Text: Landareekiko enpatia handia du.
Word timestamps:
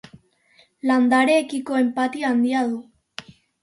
Landareekiko 0.93 1.79
enpatia 1.85 2.35
handia 2.35 2.69
du. 2.75 2.85